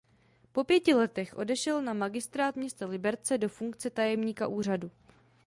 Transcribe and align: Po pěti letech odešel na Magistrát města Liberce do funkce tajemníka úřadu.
Po 0.53 0.63
pěti 0.63 0.93
letech 0.93 1.37
odešel 1.37 1.81
na 1.81 1.93
Magistrát 1.93 2.55
města 2.55 2.85
Liberce 2.85 3.37
do 3.37 3.49
funkce 3.49 3.89
tajemníka 3.89 4.47
úřadu. 4.47 4.91